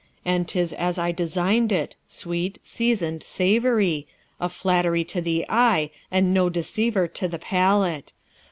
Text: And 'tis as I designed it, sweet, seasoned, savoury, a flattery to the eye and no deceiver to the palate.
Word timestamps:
And 0.25 0.47
'tis 0.47 0.73
as 0.73 0.97
I 0.97 1.11
designed 1.11 1.71
it, 1.71 1.95
sweet, 2.07 2.57
seasoned, 2.63 3.21
savoury, 3.21 4.07
a 4.39 4.49
flattery 4.49 5.03
to 5.03 5.21
the 5.21 5.45
eye 5.47 5.91
and 6.09 6.33
no 6.33 6.49
deceiver 6.49 7.07
to 7.09 7.27
the 7.27 7.37
palate. 7.37 8.11